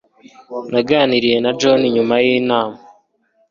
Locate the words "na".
1.43-1.51